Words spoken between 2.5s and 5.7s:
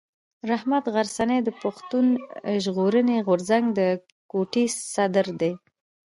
ژغورني غورځنګ د کوټي صدر دی.